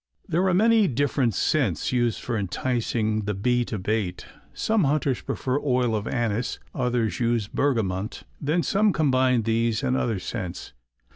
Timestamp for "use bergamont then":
7.19-8.63